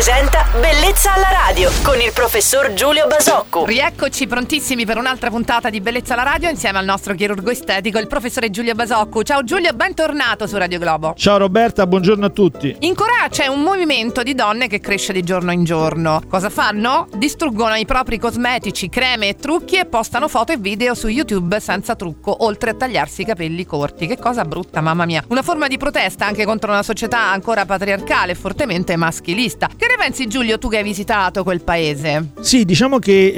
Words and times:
presenta 0.00 0.49
Bellezza 0.52 1.14
alla 1.14 1.30
radio 1.30 1.70
con 1.84 2.00
il 2.00 2.10
professor 2.12 2.72
Giulio 2.72 3.06
Basocco. 3.06 3.64
Rieccoci 3.64 4.26
prontissimi 4.26 4.84
per 4.84 4.96
un'altra 4.96 5.30
puntata 5.30 5.70
di 5.70 5.80
Bellezza 5.80 6.14
alla 6.14 6.24
radio 6.24 6.48
insieme 6.48 6.78
al 6.78 6.84
nostro 6.84 7.14
chirurgo 7.14 7.52
estetico, 7.52 8.00
il 8.00 8.08
professore 8.08 8.50
Giulio 8.50 8.74
Basocco. 8.74 9.22
Ciao 9.22 9.44
Giulio, 9.44 9.72
bentornato 9.72 10.48
su 10.48 10.56
Radio 10.56 10.80
Globo. 10.80 11.14
Ciao 11.16 11.36
Roberta, 11.38 11.86
buongiorno 11.86 12.26
a 12.26 12.30
tutti. 12.30 12.74
In 12.80 12.96
Corea 12.96 13.28
c'è 13.30 13.46
un 13.46 13.60
movimento 13.60 14.24
di 14.24 14.34
donne 14.34 14.66
che 14.66 14.80
cresce 14.80 15.12
di 15.12 15.22
giorno 15.22 15.52
in 15.52 15.62
giorno. 15.62 16.20
Cosa 16.28 16.50
fanno? 16.50 17.06
Distruggono 17.14 17.76
i 17.76 17.84
propri 17.84 18.18
cosmetici, 18.18 18.88
creme 18.88 19.28
e 19.28 19.36
trucchi 19.36 19.76
e 19.76 19.86
postano 19.86 20.26
foto 20.26 20.50
e 20.50 20.56
video 20.56 20.96
su 20.96 21.06
YouTube 21.06 21.60
senza 21.60 21.94
trucco, 21.94 22.42
oltre 22.44 22.70
a 22.70 22.74
tagliarsi 22.74 23.22
i 23.22 23.24
capelli 23.24 23.64
corti. 23.64 24.08
Che 24.08 24.18
cosa 24.18 24.44
brutta, 24.44 24.80
mamma 24.80 25.04
mia. 25.04 25.22
Una 25.28 25.42
forma 25.42 25.68
di 25.68 25.78
protesta 25.78 26.26
anche 26.26 26.44
contro 26.44 26.72
una 26.72 26.82
società 26.82 27.20
ancora 27.30 27.64
patriarcale 27.64 28.32
e 28.32 28.34
fortemente 28.34 28.96
maschilista. 28.96 29.68
Che 29.68 29.86
ne 29.86 29.94
pensi 29.96 30.26
Giulio, 30.26 30.38
tu 30.58 30.68
che 30.68 30.78
hai 30.78 30.82
visitato 30.82 31.42
quel 31.42 31.60
paese? 31.60 32.30
Sì, 32.40 32.64
diciamo 32.64 32.98
che 32.98 33.32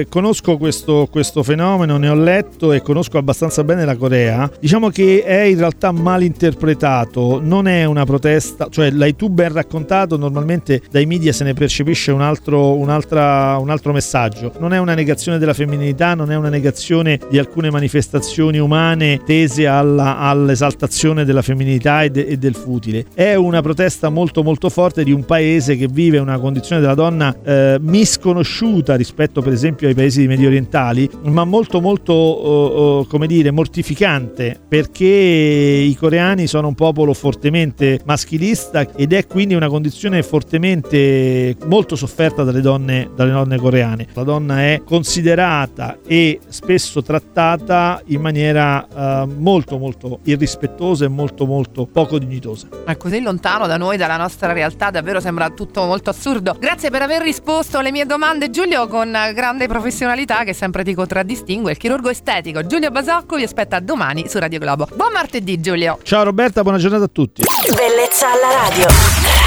eh, 0.00 0.06
conosco 0.08 0.56
questo, 0.56 1.06
questo, 1.10 1.42
fenomeno, 1.42 1.96
ne 1.96 2.08
ho 2.08 2.14
letto 2.14 2.72
e 2.72 2.82
conosco 2.82 3.18
abbastanza 3.18 3.62
bene 3.62 3.84
la 3.84 3.96
Corea. 3.96 4.50
Diciamo 4.60 4.90
che 4.90 5.22
è 5.22 5.42
in 5.42 5.58
realtà 5.58 5.92
mal 5.92 6.22
interpretato, 6.22 7.40
non 7.42 7.68
è 7.68 7.84
una 7.84 8.04
protesta, 8.04 8.66
cioè 8.68 8.90
l'hai 8.90 9.14
tu 9.14 9.28
ben 9.28 9.52
raccontato, 9.52 10.16
normalmente 10.16 10.82
dai 10.90 11.06
media 11.06 11.32
se 11.32 11.44
ne 11.44 11.54
percepisce 11.54 12.10
un 12.10 12.20
altro, 12.20 12.74
un, 12.74 12.88
un 12.88 13.70
altro 13.70 13.92
messaggio. 13.92 14.52
Non 14.58 14.72
è 14.72 14.78
una 14.78 14.94
negazione 14.94 15.38
della 15.38 15.54
femminilità, 15.54 16.14
non 16.14 16.32
è 16.32 16.36
una 16.36 16.48
negazione 16.48 17.20
di 17.30 17.38
alcune 17.38 17.70
manifestazioni 17.70 18.58
umane 18.58 19.20
tese 19.24 19.66
alla, 19.66 20.18
all'esaltazione 20.18 21.24
della 21.24 21.42
femminilità 21.42 22.02
e, 22.02 22.10
de, 22.10 22.26
e 22.26 22.36
del 22.36 22.56
futile. 22.56 23.04
È 23.14 23.34
una 23.34 23.62
protesta 23.62 24.08
molto 24.08 24.42
molto 24.42 24.68
forte 24.68 25.04
di 25.04 25.12
un 25.12 25.24
paese 25.24 25.76
che 25.76 25.86
vive 25.86 26.07
una 26.16 26.38
condizione 26.38 26.80
della 26.80 26.94
donna 26.94 27.36
eh, 27.44 27.76
misconosciuta 27.78 28.96
rispetto 28.96 29.42
per 29.42 29.52
esempio 29.52 29.86
ai 29.88 29.94
paesi 29.94 30.26
medio 30.26 30.46
orientali, 30.46 31.08
ma 31.24 31.44
molto 31.44 31.82
molto 31.82 32.14
uh, 32.14 33.00
uh, 33.00 33.06
come 33.06 33.26
dire 33.26 33.50
mortificante 33.50 34.58
perché 34.66 35.04
i 35.04 35.94
coreani 35.94 36.46
sono 36.46 36.68
un 36.68 36.74
popolo 36.74 37.12
fortemente 37.12 38.00
maschilista 38.06 38.86
ed 38.94 39.12
è 39.12 39.26
quindi 39.26 39.54
una 39.54 39.68
condizione 39.68 40.22
fortemente 40.22 41.56
molto 41.66 41.96
sofferta 41.96 42.44
dalle 42.44 42.60
donne, 42.60 43.10
dalle 43.14 43.32
donne 43.32 43.58
coreane. 43.58 44.06
La 44.14 44.22
donna 44.22 44.60
è 44.62 44.82
considerata 44.84 45.98
e 46.06 46.40
spesso 46.48 47.02
trattata 47.02 48.00
in 48.06 48.20
maniera 48.20 48.86
uh, 48.88 49.30
molto 49.36 49.78
molto 49.78 50.20
irrispettosa 50.24 51.04
e 51.04 51.08
molto 51.08 51.44
molto 51.44 51.86
poco 51.86 52.18
dignitosa. 52.18 52.68
Ma 52.86 52.96
così 52.96 53.20
lontano 53.20 53.66
da 53.66 53.76
noi, 53.76 53.96
dalla 53.96 54.16
nostra 54.16 54.52
realtà, 54.52 54.90
davvero 54.90 55.20
sembra 55.20 55.50
tutto 55.50 55.84
molto 55.84 55.97
assurdo. 56.06 56.56
Grazie 56.58 56.90
per 56.90 57.02
aver 57.02 57.22
risposto 57.22 57.78
alle 57.78 57.90
mie 57.90 58.06
domande, 58.06 58.50
Giulio, 58.50 58.86
con 58.88 59.10
grande 59.34 59.66
professionalità 59.66 60.44
che 60.44 60.52
sempre 60.52 60.84
ti 60.84 60.94
contraddistingue. 60.94 61.72
Il 61.72 61.76
chirurgo 61.76 62.08
estetico 62.08 62.66
Giulio 62.66 62.90
Basocco 62.90 63.36
vi 63.36 63.42
aspetta 63.42 63.80
domani 63.80 64.28
su 64.28 64.38
Radio 64.38 64.58
Globo. 64.58 64.88
Buon 64.94 65.12
martedì, 65.12 65.60
Giulio. 65.60 65.98
Ciao 66.02 66.22
Roberta, 66.22 66.62
buona 66.62 66.78
giornata 66.78 67.04
a 67.04 67.10
tutti. 67.10 67.42
Bellezza 67.74 68.32
alla 68.32 68.68
radio. 68.68 69.37